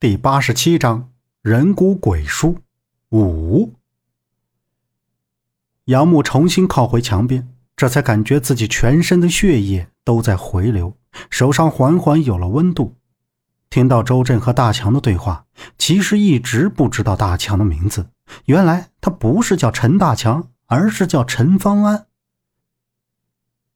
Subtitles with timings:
[0.00, 1.10] 第八十七章
[1.42, 2.58] 人骨鬼书
[3.10, 3.74] 五。
[5.86, 10.96] 杨木重新靠回墙边，这才感觉自己全身的血液都在回流，
[11.30, 12.94] 手上缓缓有了温度。
[13.70, 18.10] 听到周震和大强的对话，其实一直不知道大强的名字，
[18.44, 22.06] 原来他不是叫陈大强，而是叫陈方安。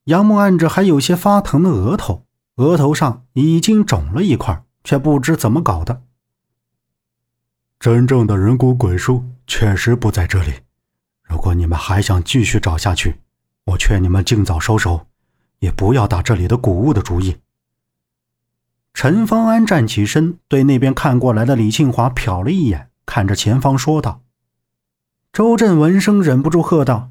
[0.05, 2.25] 杨木按着还有些发疼的额头，
[2.59, 6.05] 额头上已经肿了一块，却不知怎么搞的。
[7.83, 10.53] 真正的人骨鬼书确实不在这里。
[11.25, 13.21] 如果你们还想继续找下去，
[13.65, 15.09] 我劝你们尽早收手，
[15.59, 17.39] 也不要打这里的古物的主意。
[18.95, 24.23] 陈方安站起身，对那边看过来的李庆华瞟了一眼，看着前方说道
[25.33, 27.11] ：“周震闻声忍不住喝道：‘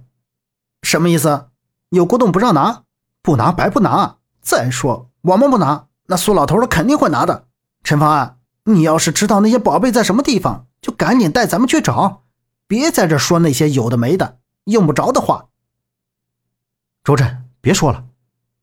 [0.83, 1.49] 什么意思？
[1.89, 2.83] 有古董不让拿？
[3.21, 4.19] 不拿白不拿！
[4.39, 7.47] 再说我们不拿，那苏老头他肯定会拿的。’
[7.83, 8.37] 陈方安。”
[8.73, 12.23] 你要是知道那些宝贝在什么地方，就赶紧带咱们去找，
[12.67, 15.47] 别在这说那些有的没的、用不着的话。
[17.03, 18.05] 周震，别说了，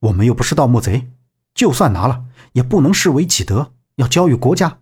[0.00, 1.10] 我们又不是盗墓贼，
[1.54, 4.78] 就算拿了，也不能视为己得，要交予国家。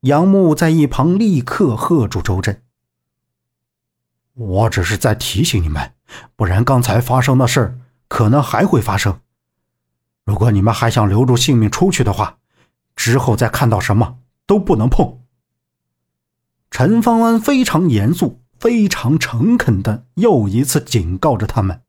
[0.00, 2.62] 杨木在一旁立刻喝住周震
[4.34, 5.92] ：“我只是在提醒你们，
[6.36, 9.20] 不然刚才发生的事可能还会发生。
[10.24, 12.38] 如果你们还想留住性命出去的话。”
[12.96, 15.20] 之后再看到什么都不能碰。
[16.70, 21.82] 陈方安非常严肃、非常诚恳的又一次警告着他们。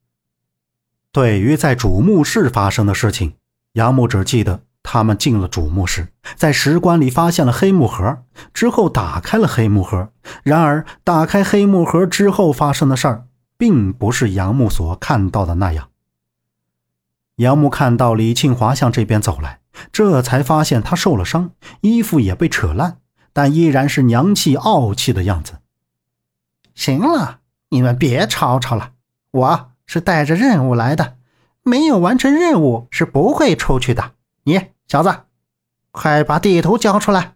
[1.12, 3.34] 对于在主墓室发生的事情，
[3.74, 10.10] 杨木只记得他们进了主墓室，在石棺里发现了黑木盒，之后打开了黑木盒。
[10.44, 13.26] 然而，打开黑木盒之后发生的事儿，
[13.58, 15.90] 并不是杨木所看到的那样。
[17.38, 19.60] 杨木看到李庆华向这边走来。
[19.92, 23.00] 这才发现他受了伤，衣服也被扯烂，
[23.34, 25.56] 但依然是娘气傲气的样子。
[26.74, 28.92] 行了，你们别吵吵了，
[29.32, 31.18] 我是带着任务来的，
[31.62, 34.14] 没有完成任务是不会出去的。
[34.44, 35.24] 你小子，
[35.92, 37.34] 快把地图交出来！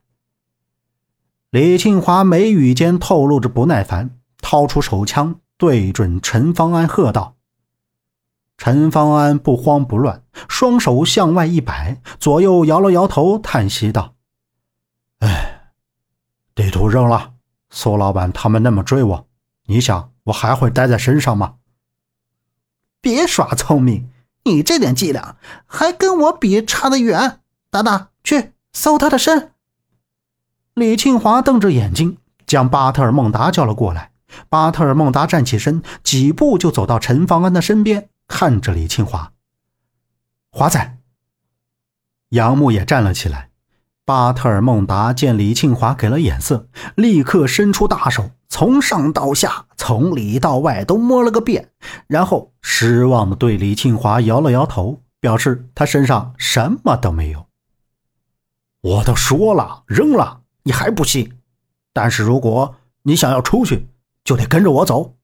[1.49, 7.35] 李庆华眉宇间透露着不耐烦，掏出手枪对准陈方安喝道。
[8.59, 14.15] 陈方安不慌不乱，双手向外一摆，左右摇了摇头，叹息道
[15.19, 15.71] ：“哎，
[16.53, 17.35] 地图扔了。
[17.69, 19.27] 苏老板他们那么追我，
[19.67, 21.55] 你想我还会待在身上吗？”
[22.99, 24.09] 别耍聪明，
[24.43, 27.39] 你这点伎俩还跟我比差得远。
[27.71, 29.53] 达达，去搜他的身。
[30.73, 34.11] 李庆华瞪着眼睛，将巴特尔孟达叫了过来。
[34.49, 38.09] 巴特尔孟达站起身，几步就走到陈方安的身边。
[38.29, 39.33] 看着李庆华，
[40.51, 40.97] 华仔，
[42.29, 43.49] 杨木也站了起来。
[44.05, 51.71] 巴特尔孟达见李庆华给了眼色，立刻伸出大手，从上到下，从里到外都摸了个遍，
[52.07, 57.47] 然后失望的对李庆华摇了摇头，表示他身上什么都没有。
[58.81, 61.37] 我都说了扔了，你还不信？
[61.91, 63.89] 但是如果你想要出去，
[64.23, 65.15] 就得跟着我走。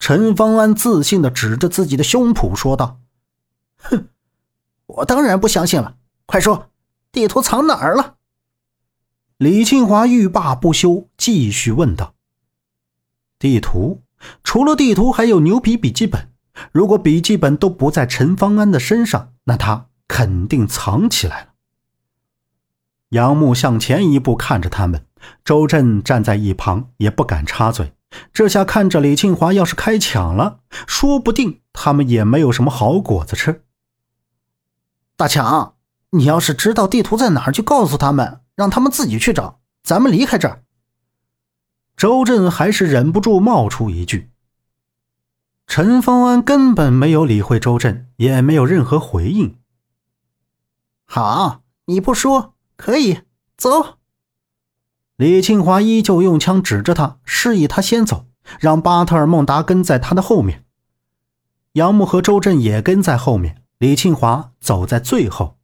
[0.00, 2.98] 陈方安自信的指着自己的胸脯说道
[3.78, 4.08] ：“哼，
[4.86, 5.94] 我当然不相信了！
[6.26, 6.70] 快说，
[7.12, 8.16] 地图藏哪儿了？”
[9.36, 12.14] 李庆华欲罢不休，继续问道
[13.38, 14.02] ：“地图？
[14.42, 16.32] 除了地图，还有牛皮笔记本。
[16.72, 21.48] 如果笔记本都不在陈方安的身上，那他肯定藏起来了。”
[23.10, 25.06] 杨木向前一步，看着他们。
[25.44, 27.92] 周震站在一旁，也不敢插嘴。
[28.32, 33.64] 这下看着李庆华，要是开抢了，说不定他们也没有什么好果子吃。
[35.16, 35.76] 大强，
[36.10, 40.64] 你要是知道地图在哪儿，就告诉他们，让他们自己去找，咱们离开这儿。
[41.96, 44.30] 周震还是忍不住冒出一句。
[45.66, 49.58] 陈方安根本没有理会周震，也没有任何回应。
[51.04, 53.20] 好，你不说可以
[53.56, 53.99] 走。
[55.20, 58.24] 李庆华依旧用枪指着他，示意他先走，
[58.58, 60.64] 让巴特尔孟达跟在他的后面。
[61.74, 65.58] 杨木和周震也跟在后面，李庆华走在最后。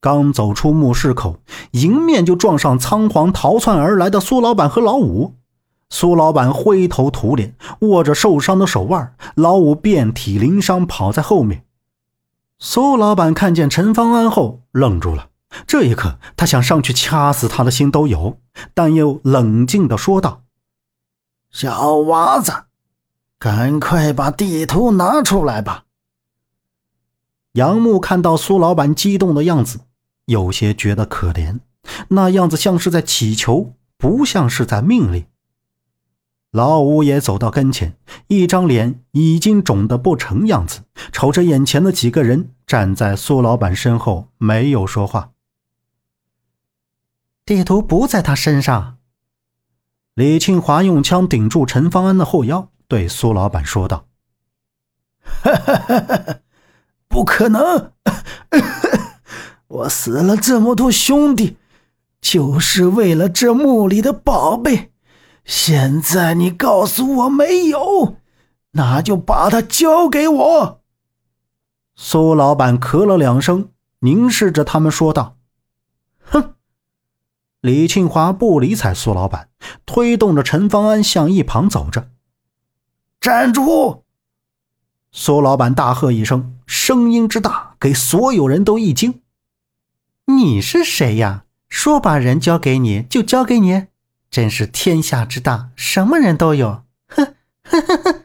[0.00, 1.40] 刚走出墓室口，
[1.72, 5.34] 迎面就撞上仓皇逃窜而来的苏老板和老五。
[5.90, 11.64] 苏老板灰头土脸，握着受伤的手腕；老五遍体鳞伤，跑在后面。
[12.58, 15.28] 苏老板看见陈方安后，愣住了。
[15.66, 18.38] 这一刻，他想上去掐死他的心都有，
[18.74, 20.42] 但又冷静地说道
[21.50, 22.52] ：“小娃子，
[23.38, 25.84] 赶快把地图拿出来吧。”
[27.52, 29.80] 杨木看到苏老板激动的样子，
[30.26, 31.60] 有些觉得可怜。
[32.08, 35.24] 那样子像是在乞求，不像是在命令。
[36.50, 37.96] 老五也走到跟前，
[38.28, 45.30] 一张脸已经肿得不成样子，瞅着眼前的几个人，站在苏老板身后，没有说话。
[47.48, 48.98] 地图不在他身上。
[50.12, 54.04] 李庆华用枪顶住陈方安的后腰，对苏老板说道
[57.08, 57.92] ：“不可能！
[59.66, 61.56] 我死了这么多兄弟，
[62.20, 64.92] 就是为了这墓里的宝贝。”
[65.46, 68.18] 现在你告诉我没有，
[68.72, 70.82] 那就把它交给我。
[71.96, 75.36] 苏老板咳了两声，凝视着他们说道：“。”
[77.60, 79.48] 李庆华不理睬苏老板，
[79.84, 82.10] 推动着陈方安向一旁走着。
[83.20, 84.04] 站住！
[85.10, 89.22] 苏老板大喝一声，声音之大，给所有人都一惊。
[90.26, 91.44] 你是谁呀？
[91.68, 93.88] 说把人交给你就交给你？
[94.30, 96.84] 真是天下之大，什么人都有。
[97.08, 97.34] 哼，
[97.64, 98.24] 哼哼。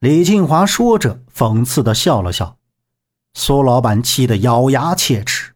[0.00, 2.58] 李庆华说着，讽刺的笑了笑。
[3.32, 5.54] 苏老板气得咬牙切齿：“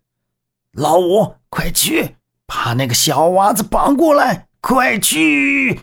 [0.72, 2.16] 老五，快去
[2.48, 4.48] 把那个小娃子绑过来！
[4.60, 5.82] 快去！”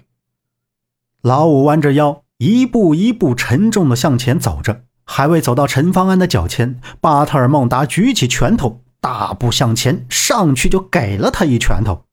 [1.24, 12.04] 老五弯着腰，一步一步沉重的向前走着，还未走到陈方安的脚前，巴特尔孟达举起拳头，大步向前，上去就给了他一拳头。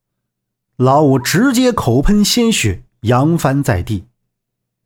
[0.76, 4.04] 老五直接口喷鲜血，扬翻在地。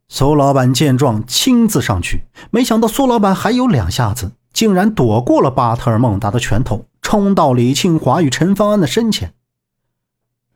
[0.09, 9.33] 苏老板见状，亲自上去，没想到苏老板还有两下子，竟然躲过了巴特尔孟达的拳头，冲到李庆华与陈方安的身前。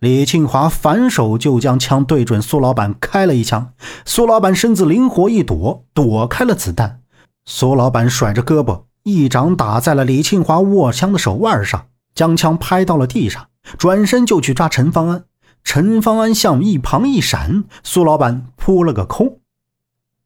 [0.02, 7.02] 李庆华反手就将枪对准苏老板开了一枪，苏老板身子灵活一躲，躲开了子弹。
[7.46, 13.50] 苏老板甩着胳膊，一掌打在了李庆华握枪的手腕上，将枪拍到了地上。
[13.78, 15.26] 转身就去抓陈方安，
[15.64, 19.38] 陈方安向一旁一闪，苏老板扑了个空。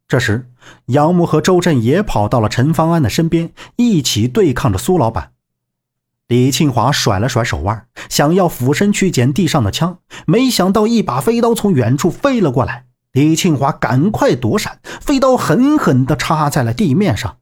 [0.08, 0.50] 这时，
[0.86, 5.32] 杨木和周震也跑到了陈方安的身边，一起对抗着苏老板。
[6.28, 12.86] 李庆华甩了甩手腕，想要俯身去捡地上的枪，没想到一把飞刀从远处飞了过来。
[13.12, 17.38] 李庆华赶快躲闪，飞刀狠狠地插在了地面上。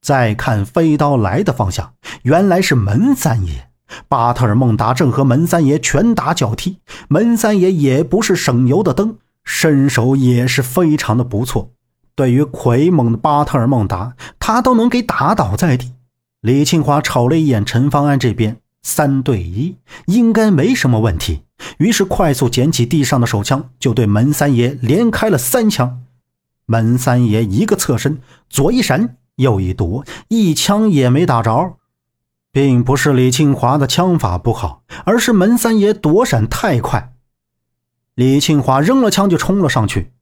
[0.00, 3.68] 再看飞刀来的方向，原来是门三爷。
[4.08, 6.78] 巴特尔孟达正和门三爷拳打脚踢，
[7.08, 11.72] 门三爷也不是省油的灯，身手也是非常的不错。
[12.14, 15.94] 对于魁猛的巴特尔孟达，他都能给打倒在地。
[16.40, 21.42] 李庆华瞅了一眼陈方安这边，三对一应该没什么问题，
[21.78, 26.02] 于是快速捡起地上的手枪，就对门三爷连开了三枪。
[26.66, 31.76] 门三爷一个侧身，左一闪，右一躲，一枪也没打着。
[32.52, 37.12] 并不是李庆华的枪法不好，而是门三爷躲闪太快。
[38.16, 40.12] 李庆华扔了枪就冲了上去：“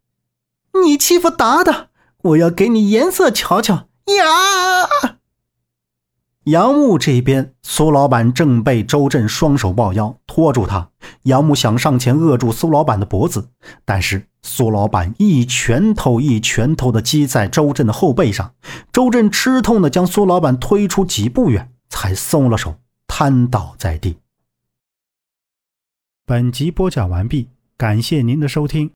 [0.84, 1.88] 你欺负达达，
[2.22, 5.17] 我要给你颜色瞧瞧！”呀！
[6.48, 10.90] 杨木这边，苏老板正被周震双手抱腰拖住他。
[11.24, 13.50] 杨木想上前扼住苏老板的脖子，
[13.84, 18.54] 但是苏老板一拳头一拳头的击在周震的后背上，
[18.90, 21.70] 周震吃痛的将苏老板推出几步远。
[21.90, 24.18] 才松了手，瘫倒在地。
[26.26, 28.90] 本集播讲完毕，感谢您的收听。